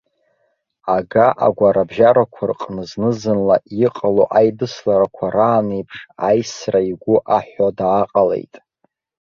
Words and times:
Ага 0.95 1.25
агәарабжьарақәа 1.45 2.43
рҟны 2.49 2.83
знызынла 2.89 3.57
иҟало 3.85 4.23
аидысларақәа 4.37 5.25
раан 5.35 5.67
еиԥш 5.77 5.97
аисра 6.29 6.81
игәы 6.91 7.17
аҳәо 7.37 7.67
дааҟалеит. 7.77 8.53